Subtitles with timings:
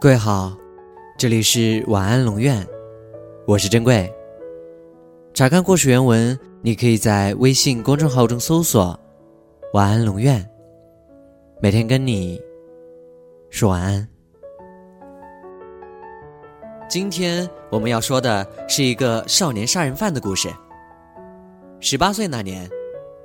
[0.00, 0.56] 各位好，
[1.16, 2.64] 这里是晚安龙院，
[3.48, 4.08] 我是珍贵。
[5.34, 8.96] 查看故事原文，你可以在微信公众号中搜索
[9.74, 10.48] “晚安龙院”，
[11.60, 12.40] 每天跟你
[13.50, 14.08] 说晚安。
[16.88, 20.48] 今天我们要说的是一个少年杀人犯的故事。
[21.80, 22.70] 十八岁那年，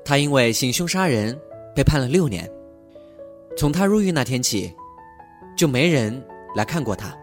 [0.04, 1.40] 他因为行凶杀人
[1.76, 2.50] 被判了六年。
[3.56, 4.74] 从他入狱那天起，
[5.56, 6.20] 就没人
[6.56, 7.16] 来看过他。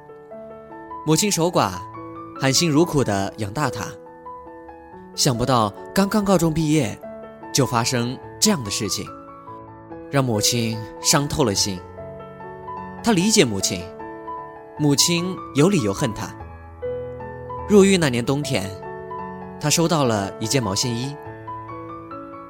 [1.06, 1.72] 母亲守寡，
[2.40, 3.86] 含辛茹苦的养大他。
[5.14, 6.98] 想不到刚刚高中毕业，
[7.52, 9.06] 就发生这样的事情，
[10.10, 11.80] 让母亲伤透了心。
[13.02, 13.82] 他理解母亲，
[14.78, 16.34] 母亲有理由恨他。
[17.68, 18.70] 入狱那年冬天，
[19.60, 21.16] 他收到了一件毛线衣，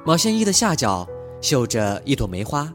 [0.05, 1.07] 毛线衣的下角
[1.41, 2.71] 绣着一朵梅花。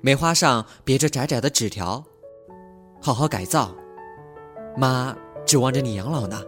[0.00, 2.04] 梅花上别着窄窄的纸条，
[3.04, 3.74] 好好改造，
[4.76, 6.40] 妈指望着你养老呢。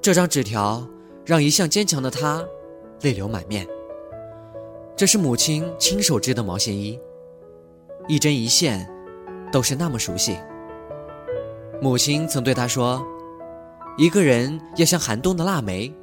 [0.00, 0.88] 这张纸条
[1.26, 2.42] 让一向坚强的他
[3.02, 3.66] 泪流满面。
[4.96, 6.98] 这是母亲亲手织的毛线衣，
[8.08, 8.88] 一针一线
[9.52, 10.38] 都是那么熟悉。
[11.78, 13.06] 母亲曾对他说
[13.98, 15.94] ：“一个人要像寒冬的腊梅，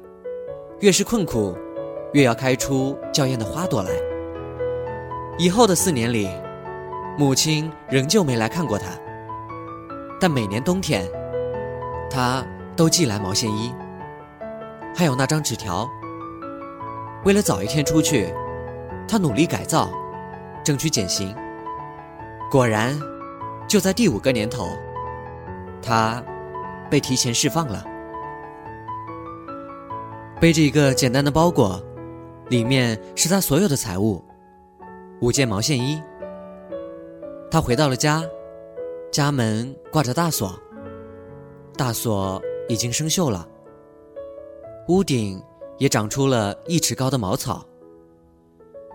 [0.78, 1.52] 越是困苦，
[2.12, 3.90] 越要开出娇艳的花朵来。”
[5.36, 6.30] 以后的四年里，
[7.18, 8.88] 母亲仍旧没来看过他。
[10.20, 11.06] 但每年冬天，
[12.10, 13.74] 他都寄来毛线衣，
[14.94, 15.88] 还有那张纸条。
[17.24, 18.32] 为了早一天出去，
[19.08, 19.90] 他努力改造，
[20.62, 21.34] 争取减刑。
[22.50, 22.98] 果然，
[23.66, 24.68] 就在第五个年头，
[25.82, 26.22] 他
[26.88, 27.84] 被提前释放了，
[30.40, 31.82] 背着一个简单的包裹，
[32.48, 34.22] 里面是他所有的财物。
[35.20, 36.02] 五件毛线衣。
[37.50, 38.22] 他回到了家，
[39.10, 40.58] 家门挂着大锁，
[41.76, 43.48] 大锁已经生锈了。
[44.88, 45.42] 屋顶
[45.78, 47.64] 也长出了一尺高的茅草。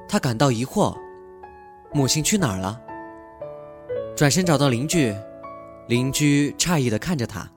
[0.08, 0.96] 他感到疑惑，
[1.94, 2.80] 母亲去哪儿了？
[4.16, 5.16] 转身找到邻居，
[5.88, 7.50] 邻居诧异的看着他，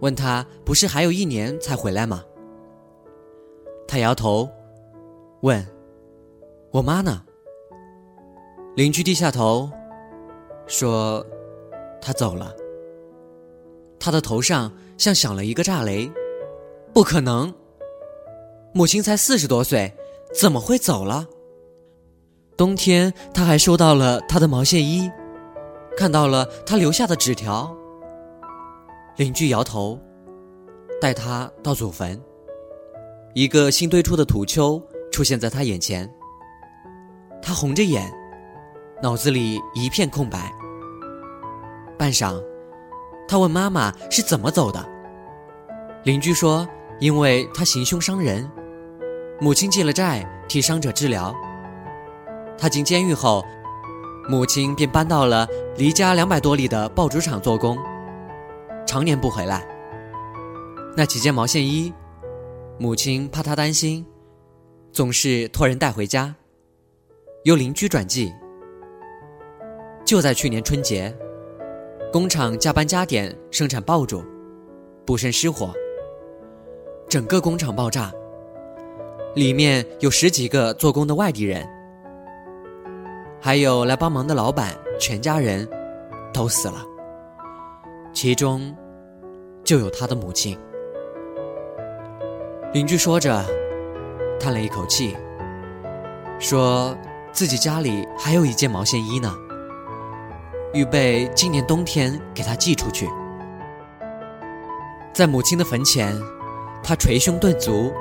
[0.00, 2.24] 问他：“不是还有一年才回来吗？”
[3.86, 4.48] 他摇头，
[5.40, 5.66] 问
[6.70, 7.22] ：“我妈呢？”
[8.76, 9.68] 邻居低下头，
[10.70, 11.26] 说
[12.00, 12.54] ：“他走了。”
[13.98, 16.10] 他的头上像响了一个炸雷，
[16.94, 17.52] 不可能！
[18.72, 19.92] 母亲才四十多岁，
[20.32, 21.26] 怎么会走了？
[22.56, 25.10] 冬天他还收到了他的毛线衣，
[25.96, 27.76] 看到了他留下的纸条。
[29.16, 29.98] 邻居摇头，
[31.00, 32.18] 带他到祖坟。
[33.34, 36.08] 一个新堆出的土丘出现在他眼前，
[37.42, 38.08] 他红着眼。
[39.02, 40.52] 脑子里一片空白。
[42.00, 42.42] 半晌，
[43.28, 44.82] 他问妈妈是怎么走的。
[46.04, 46.66] 邻居说，
[46.98, 48.50] 因为他行凶伤人，
[49.38, 51.36] 母亲借了债替伤者治疗。
[52.56, 53.44] 他进监狱后，
[54.30, 55.46] 母亲便搬到了
[55.76, 57.76] 离家两百多里的爆竹厂做工，
[58.86, 59.62] 常年不回来。
[60.96, 61.92] 那几件毛线衣，
[62.78, 64.06] 母亲怕他担心，
[64.90, 66.34] 总是托人带回家，
[67.44, 68.32] 由邻居转寄。
[70.02, 71.14] 就在去年春节，
[72.12, 74.20] 工厂加班加点生产爆竹，
[75.06, 75.72] 不慎失火，
[77.08, 78.12] 整个工厂爆炸。
[79.36, 81.64] 里面有十几个做工的外地人，
[83.40, 85.68] 还有来帮忙的老板，全家人
[86.32, 86.84] 都死了。
[88.12, 88.74] 其中
[89.62, 90.58] 就有他的母亲。
[92.72, 93.44] 邻居说着，
[94.40, 95.16] 叹了一口气，
[96.40, 96.92] 说
[97.30, 99.32] 自己家里还有一件毛线衣呢。
[100.72, 103.08] 预备今年冬天给他寄出去。
[105.12, 106.16] 在母亲的坟前，
[106.82, 107.92] 他捶胸顿足，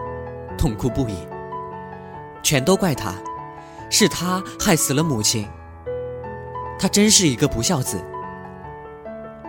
[0.57, 1.15] 痛哭不已。
[2.43, 3.13] 全都怪他，
[3.89, 5.47] 是他害死了母亲。
[6.79, 7.99] 他真是一个不孝子，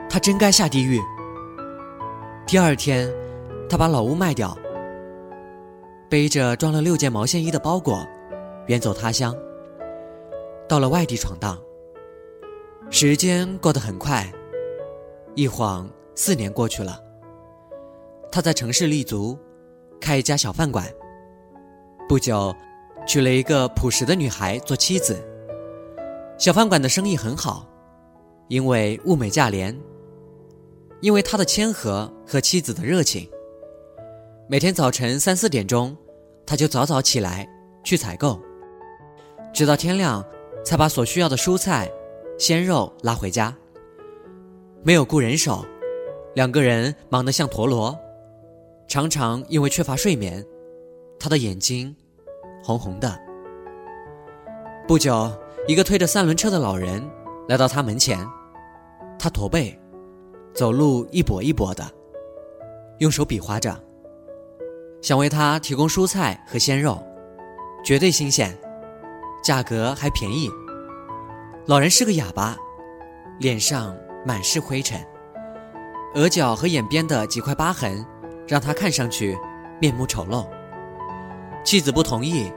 [0.09, 0.99] 他真该下地狱。
[2.47, 3.09] 第二天，
[3.69, 4.57] 他把老屋卖掉，
[6.09, 8.05] 背着装了六件毛线衣的包裹，
[8.67, 9.37] 远走他乡，
[10.67, 11.57] 到了外地闯荡。
[12.93, 14.29] 时间过得很快，
[15.37, 17.01] 一晃四年过去了。
[18.33, 19.39] 他在城市立足，
[20.01, 20.85] 开一家小饭馆。
[22.09, 22.53] 不久，
[23.07, 25.17] 娶了一个朴实的女孩做妻子。
[26.37, 27.65] 小饭馆的生意很好，
[28.49, 29.79] 因为物美价廉，
[31.01, 33.31] 因为他的谦和和妻子的热情。
[34.49, 35.97] 每天早晨三四点钟，
[36.45, 37.49] 他就早早起来
[37.85, 38.41] 去采购，
[39.55, 40.25] 直到天亮
[40.65, 41.89] 才把所需要的蔬菜。
[42.41, 43.55] 鲜肉拉回家。
[44.83, 45.63] 没有雇人手，
[46.35, 47.95] 两个人忙得像陀螺，
[48.89, 50.43] 常常因为缺乏睡眠，
[51.19, 51.95] 他的眼睛
[52.65, 53.15] 红红的。
[54.89, 55.31] 不久，
[55.69, 57.07] 一个推着三轮车的老人
[57.47, 58.27] 来到他门前，
[59.19, 59.79] 他驼背，
[60.55, 61.85] 走路一跛一跛的，
[63.01, 63.79] 用手比划着，
[65.03, 66.99] 想为他提供蔬菜和鲜肉，
[67.85, 68.59] 绝对新鲜，
[69.45, 70.49] 价格还便宜。
[71.67, 72.57] 老人是个哑巴，
[73.39, 73.97] 脸上。
[74.23, 75.03] 满是灰尘，
[76.15, 78.05] 额角和眼边的几块疤痕，
[78.47, 79.35] 让他看上去
[79.81, 80.47] 面目丑陋。
[81.65, 82.53] 妻子不同意，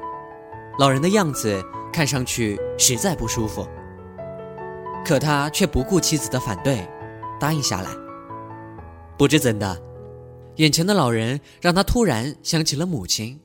[0.77, 1.63] 老人的样子
[1.93, 3.65] 看上去实在不舒服。
[5.05, 6.85] 可他却不顾妻子的反对，
[7.39, 7.89] 答应下来。
[9.17, 9.81] 不知怎的，
[10.57, 13.39] 眼前的老人让他突然想起了母亲。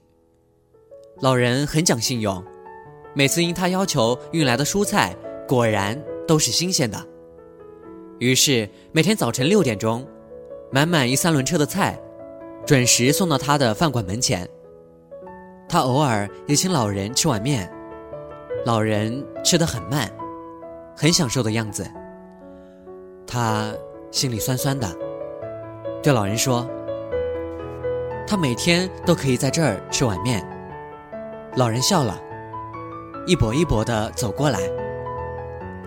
[1.20, 2.44] 老人很讲信用，
[3.14, 5.14] 每次因他要求运来的蔬菜，
[5.49, 7.03] 果然都是新鲜的。
[8.19, 10.06] 于是每天早晨六点钟，
[10.71, 11.99] 满满一三轮车的菜，
[12.67, 14.47] 准时送到他的饭馆门前。
[15.67, 17.71] 他偶尔也请老人吃碗面，
[18.67, 20.11] 老人吃得很慢，
[20.95, 21.91] 很享受的样子。
[23.27, 23.73] 他
[24.11, 24.87] 心里酸酸的，
[26.03, 26.69] 对老人说
[28.27, 30.47] ：“他每天都可以在这儿吃碗面。”
[31.56, 32.21] 老人笑了，
[33.27, 34.61] 一跛一跛的走过来。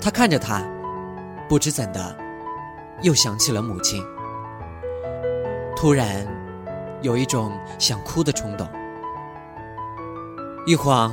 [0.02, 0.62] 他看着他，
[1.48, 2.18] 不知怎的。
[3.04, 4.04] 又想起了母亲，
[5.76, 6.28] 突然
[7.02, 8.68] 有一种想哭的冲动。
[10.68, 11.12] 一晃，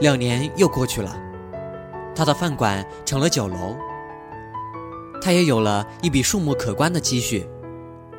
[0.00, 1.16] 两年又过去了，
[2.16, 3.76] 他的饭馆成了酒楼，
[5.22, 7.48] 他也有了一笔数目可观的积蓄，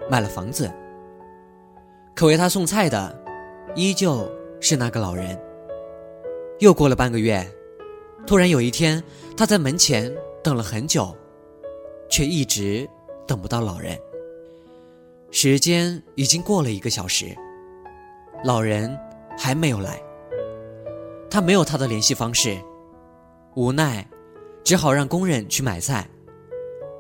[0.10, 0.72] 买了房子。
[2.16, 3.14] 可为他送菜的，
[3.76, 4.26] 依旧
[4.62, 5.38] 是那个老人。
[6.60, 7.46] 又过了半个月，
[8.26, 9.04] 突然有一天，
[9.42, 11.18] 他在门前等了很久，
[12.08, 12.88] 却一直。
[13.28, 14.00] 等不到老人，
[15.32, 17.36] 时间已经过了一个小时，
[18.44, 18.96] 老人
[19.36, 20.00] 还没有来。
[21.28, 22.56] 他没有他的联系方式，
[23.56, 24.08] 无奈，
[24.64, 26.08] 只好让工人去买菜。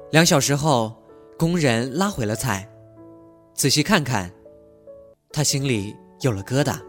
[0.09, 0.95] 两小时后，
[1.37, 2.67] 工人拉回了菜，
[3.53, 4.31] 仔细看看，
[5.31, 6.79] 他心里有了疙瘩。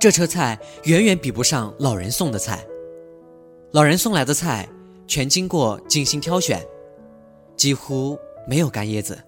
[0.00, 2.64] 这车菜远远比不上老人送的菜，
[3.72, 4.68] 老人送来的菜
[5.06, 6.60] 全经过精心挑选，
[7.56, 8.18] 几乎。
[8.46, 9.22] 没有干叶子，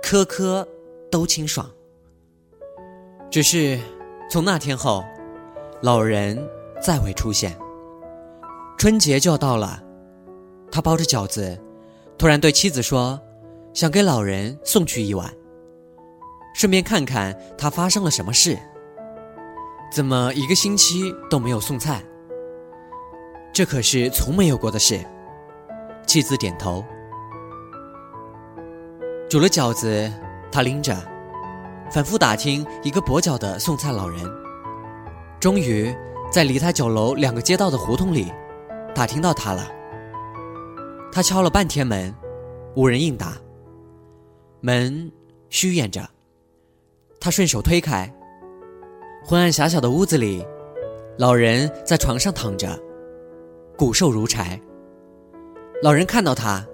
[0.00, 0.64] 颗颗
[1.10, 1.68] 都清爽。
[3.32, 3.76] 只是
[4.30, 5.02] 从那天后，
[5.82, 6.40] 老人
[6.80, 7.58] 再未出现。
[8.78, 9.82] 春节就要到了，
[10.70, 11.60] 他包着饺子，
[12.16, 13.20] 突然对妻子说
[13.74, 15.28] ：“想给老人送去一碗，
[16.54, 18.56] 顺便看看他发生了什么事。
[19.90, 22.00] 怎么一个星期都没有送菜？
[23.58, 25.04] 这可是从没有过的事。”
[26.06, 26.84] 妻子点头。
[29.28, 30.08] 煮了饺子，
[30.48, 30.96] 他拎着，
[31.90, 34.20] 反复打听一个跛脚的送菜老人。
[35.40, 35.92] 终于，
[36.30, 38.32] 在离他酒楼两个街道的胡同里，
[38.94, 39.68] 打听到他了。
[41.10, 42.14] 他敲了半天门，
[42.76, 43.36] 无人应答。
[44.60, 45.10] 门
[45.50, 46.08] 虚掩着，
[47.20, 48.08] 他顺手推开。
[49.24, 50.46] 昏暗狭小的屋子里，
[51.18, 52.80] 老人在床上躺着，
[53.78, 54.60] 骨瘦如柴。
[55.84, 56.66] 老人看到他，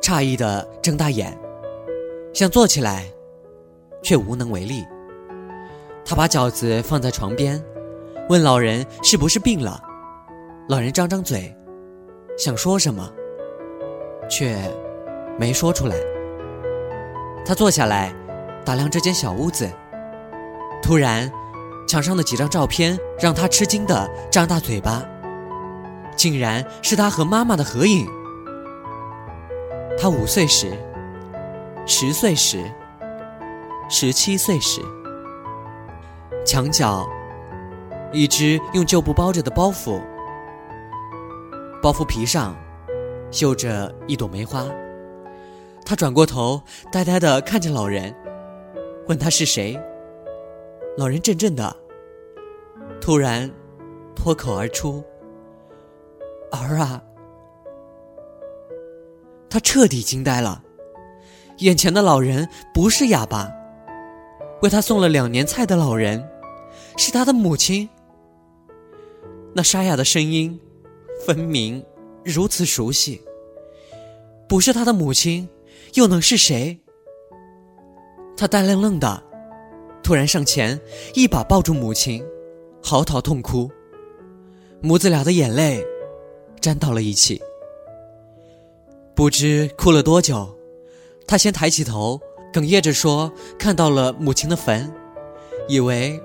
[0.00, 1.36] 诧异的睁大眼。
[2.32, 3.04] 想坐起来，
[4.04, 4.86] 却无能为力。
[6.04, 7.60] 他把饺子放在床边，
[8.28, 9.82] 问老人是不是病了。
[10.68, 11.52] 老人张张嘴，
[12.38, 13.12] 想说什么，
[14.30, 14.56] 却
[15.36, 15.96] 没说出来。
[17.44, 18.14] 他坐下来，
[18.64, 19.68] 打量这间小屋子。
[20.80, 21.28] 突然，
[21.88, 25.04] 墙上的几张照片让他吃惊的张大嘴巴，
[26.16, 28.06] 竟然是他和妈妈的合影。
[29.98, 30.72] 他五岁时。
[31.84, 32.70] 十岁时，
[33.88, 34.80] 十七岁时，
[36.46, 37.04] 墙角
[38.12, 40.00] 一只用旧布包着的包袱，
[41.82, 42.54] 包袱皮上
[43.32, 44.64] 绣着一朵梅花。
[45.84, 48.14] 他转过头，呆呆的看着老人，
[49.08, 49.76] 问他是谁。
[50.96, 51.76] 老人怔怔的，
[53.00, 53.50] 突然
[54.14, 55.02] 脱口而出
[56.52, 57.02] ：“儿啊！”
[59.50, 60.62] 他彻底惊呆了。
[61.58, 63.52] 眼前的老人不是哑巴，
[64.62, 66.26] 为他送了两年菜的老人，
[66.96, 67.88] 是他的母亲。
[69.54, 70.58] 那沙哑的声音，
[71.26, 71.84] 分明
[72.24, 73.22] 如此熟悉。
[74.48, 75.48] 不是他的母亲，
[75.94, 76.80] 又能是谁？
[78.36, 79.22] 他呆愣愣的，
[80.02, 80.80] 突然上前
[81.14, 82.24] 一把抱住母亲，
[82.82, 83.70] 嚎啕痛哭。
[84.80, 85.84] 母子俩的眼泪，
[86.62, 87.40] 粘到了一起。
[89.14, 90.56] 不知哭了多久，
[91.26, 92.20] 他先抬起头，
[92.52, 94.90] 哽咽着说：“看到了母亲的坟，
[95.68, 96.20] 以为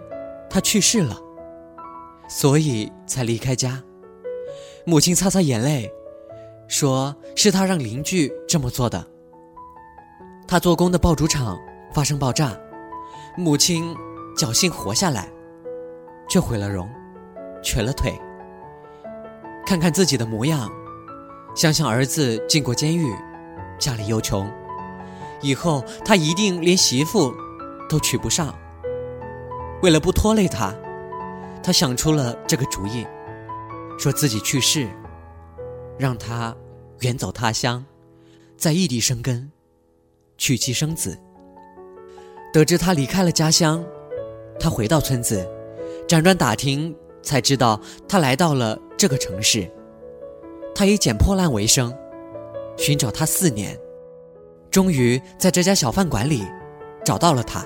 [0.50, 1.20] 她去世了，
[2.30, 3.84] 所以才离开家。”
[4.86, 5.92] 母亲擦擦眼泪，
[6.70, 9.06] 说：“是他让邻居这么做的。”
[10.48, 11.60] 他做工的爆竹厂
[11.94, 12.58] 发生爆炸，
[13.36, 13.94] 母亲
[14.38, 15.30] 侥幸活下来，
[16.30, 16.90] 却毁了容，
[17.62, 18.18] 瘸了腿。
[19.68, 20.72] 看看自己的模样。
[21.54, 23.14] 想想儿子进过监狱，
[23.78, 24.50] 家里又穷，
[25.42, 27.36] 以后他一定连媳妇
[27.90, 28.58] 都娶不上。
[29.82, 30.74] 为了不拖累他，
[31.62, 33.06] 他想出了这个主意，
[34.00, 34.88] 说自己去世，
[36.00, 36.56] 让他
[37.02, 37.84] 远走他乡，
[38.56, 39.52] 在异地生根，
[40.38, 41.20] 娶妻生子。
[42.54, 43.84] 得知他离开了家乡，
[44.62, 45.46] 他回到村子，
[46.08, 46.96] 辗转打听，
[47.28, 49.70] 才知道他来到了这个城市。
[50.74, 51.94] 他以捡破烂为生，
[52.78, 53.78] 寻找他四年，
[54.72, 56.46] 终于在这家小饭馆里
[57.04, 57.66] 找到了他。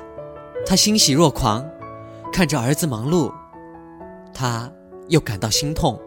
[0.65, 1.63] 他欣喜若狂，
[2.34, 3.32] 看着儿子忙碌，
[4.34, 4.72] 他
[5.10, 6.00] 又感到心痛。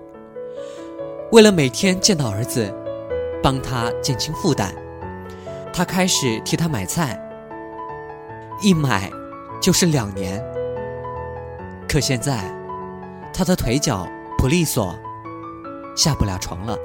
[1.30, 2.74] 为了每天见到儿子，
[3.42, 4.74] 帮他减轻负担，
[5.72, 7.20] 他开始替他买菜，
[8.62, 9.10] 一买
[9.60, 10.42] 就是两年。
[11.86, 12.50] 可现在，
[13.34, 14.96] 他的腿脚不利索，
[15.96, 16.78] 下不了床了。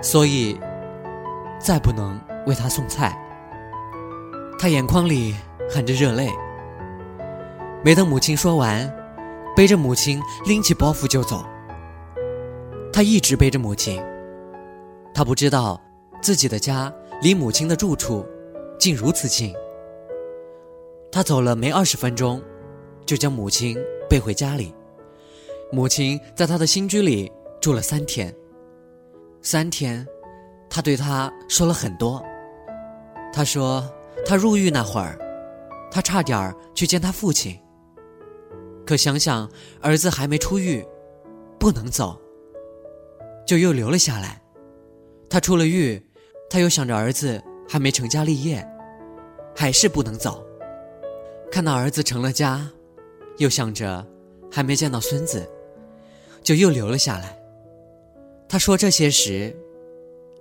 [0.00, 0.58] 所以，
[1.60, 3.14] 再不能为他送菜。
[4.58, 5.34] 他眼眶里
[5.70, 6.30] 含着热泪。
[7.84, 8.90] 没等母亲说完，
[9.54, 11.44] 背着母亲拎起包袱就走。
[12.90, 14.02] 他一直背着母亲。
[15.12, 15.78] 他不知道
[16.22, 18.26] 自己的家离母亲的住处
[18.78, 19.52] 竟如此近。
[21.12, 22.42] 他走了没二十分钟，
[23.04, 23.76] 就将母亲
[24.08, 24.74] 背回家里。
[25.74, 28.32] 母亲在他的新居里住了三天。
[29.42, 30.06] 三天，
[30.70, 32.24] 他对他说了很多。
[33.32, 33.84] 他说，
[34.24, 35.18] 他入狱那会儿，
[35.90, 37.58] 他差点去见他父亲。
[38.86, 39.50] 可想想
[39.80, 40.86] 儿子还没出狱，
[41.58, 42.16] 不能走，
[43.44, 44.40] 就又留了下来。
[45.28, 46.00] 他出了狱，
[46.48, 48.64] 他又想着儿子还没成家立业，
[49.56, 50.46] 还是不能走。
[51.50, 52.70] 看到儿子成了家，
[53.38, 54.06] 又想着
[54.52, 55.44] 还没见到孙子，
[56.44, 57.36] 就又留了下来。
[58.48, 59.52] 他说这些时，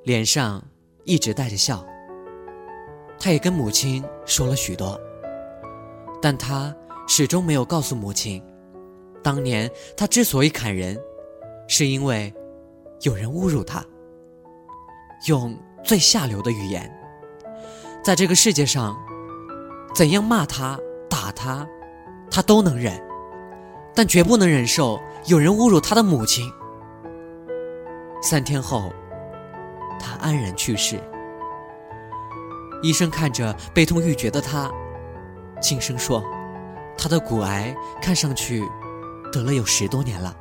[0.04, 0.64] 脸上
[1.06, 1.84] 一直带着笑。
[3.18, 5.00] 他也跟母亲说了许多，
[6.22, 6.76] 但他
[7.08, 8.44] 始终没有告诉母亲，
[9.24, 11.00] 当年他之所以砍人，
[11.68, 12.32] 是因为
[13.02, 13.84] 有人侮辱他，
[15.28, 16.92] 用最下流的语言。
[18.04, 18.98] 在这个世界上，
[19.96, 20.78] 怎样骂他、
[21.10, 21.66] 打他，
[22.30, 23.02] 他都能忍，
[23.96, 26.52] 但绝不能忍受有人侮辱他的母亲。
[28.22, 28.92] 三天后，
[30.00, 31.00] 他安然去世。
[32.82, 34.72] 医生看着悲痛欲绝的他，
[35.62, 36.24] 轻声说
[36.98, 38.64] ：“他的骨癌看上去
[39.32, 40.36] 得了有十多年了，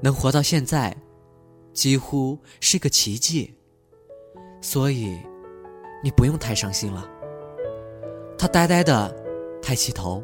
[0.00, 0.96] 能活到现在，
[1.72, 3.54] 几乎是个奇迹。
[4.60, 5.18] 所以，
[6.02, 7.08] 你不用太伤心了。”
[8.38, 9.12] 他呆呆的
[9.60, 10.22] 抬起头，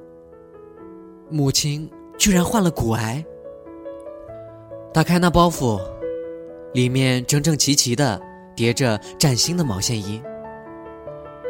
[1.35, 3.25] 母亲居然患了骨癌。
[4.93, 5.81] 打开那包袱。
[6.75, 8.21] 里面整整齐齐的
[8.57, 10.21] 叠着崭新的毛线衣，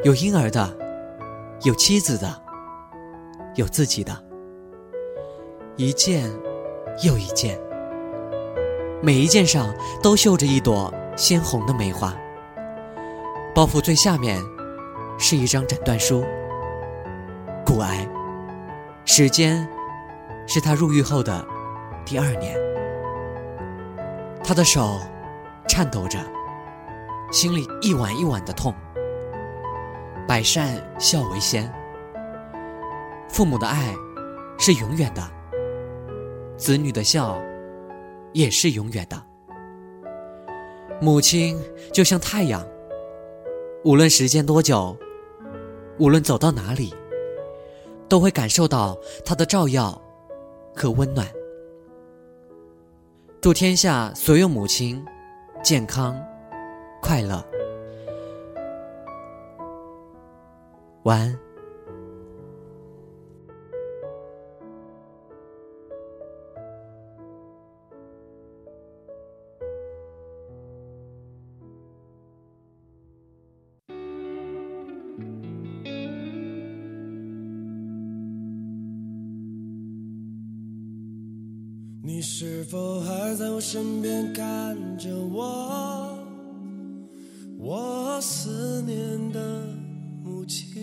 [0.03, 0.76] 有婴儿的，
[1.62, 2.43] 有妻子的，
[3.55, 4.14] 有自己的，
[5.76, 6.31] 一件
[7.03, 7.59] 又一件，
[9.03, 12.14] 每一件上都绣着一朵鲜红的梅花。
[13.55, 14.38] 包袱最下面
[15.19, 16.23] 是一张诊断书，
[17.64, 18.07] 骨癌，
[19.07, 19.67] 时间
[20.47, 21.47] 是他入狱后的
[22.05, 22.57] 第二年，
[24.43, 25.01] 他的手。
[25.67, 26.19] 颤抖着，
[27.33, 28.73] 心里一晚一晚的痛。
[30.29, 31.73] 百善孝为先，
[33.31, 33.95] 父母的爱
[34.59, 35.23] 是永远的，
[36.59, 37.41] 子女的孝
[38.35, 39.21] 也是永远的。
[41.01, 41.59] 母亲
[41.95, 42.63] 就像太阳，
[43.85, 44.95] 无论时间多久，
[45.99, 46.95] 无论走到哪里，
[48.07, 49.99] 都会感受到她的照耀
[50.75, 51.26] 和温暖。
[53.40, 55.04] 祝天下所有母亲。
[55.62, 56.14] 健康，
[57.00, 57.43] 快乐，
[61.04, 61.44] 晚安。
[83.66, 86.18] 身边看着我？
[87.59, 89.66] 我思念的
[90.23, 90.83] 母亲。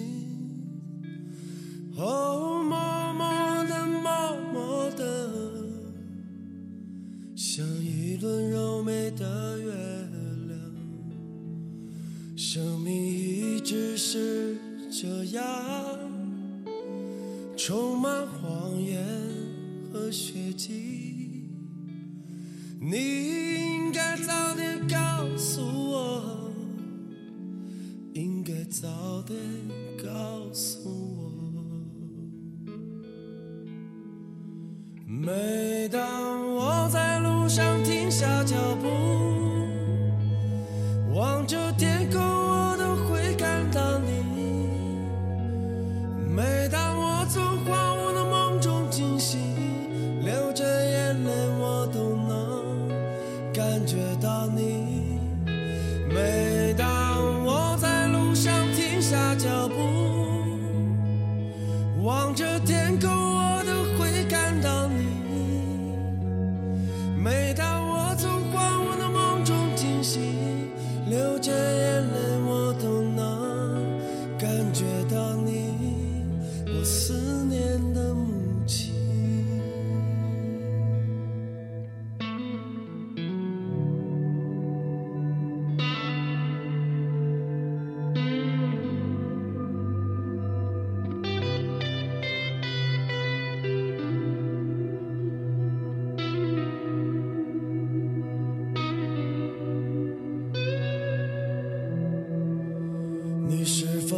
[1.96, 5.30] 哦，默默的，默默的，
[7.36, 9.72] 像一轮柔美的月
[10.48, 10.60] 亮。
[12.36, 14.58] 生命一直是
[14.92, 15.46] 这样，
[17.56, 19.06] 充满谎言
[19.94, 20.91] 和血迹。
[35.14, 36.00] 每当
[36.56, 38.88] 我在路上停下脚步，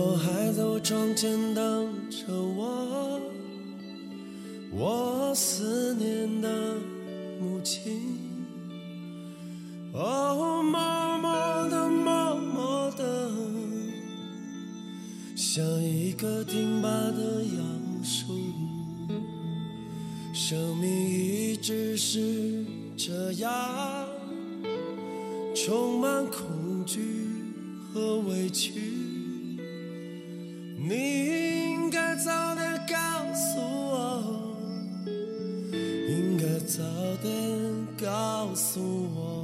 [0.05, 1.63] 我还在我窗前等
[2.09, 3.21] 着我？
[4.71, 6.75] 我思念的
[7.39, 8.19] 母亲。
[9.93, 13.31] 哦，默默的，默默的，
[15.37, 18.33] 像一棵挺拔的杨树。
[20.33, 22.65] 生命一直是
[22.97, 24.05] 这样，
[25.55, 26.99] 充满恐惧
[27.93, 28.92] 和委屈。
[30.85, 34.21] 你应该早点告诉我，
[36.09, 36.83] 应该早
[37.21, 38.81] 点告诉
[39.15, 39.42] 我。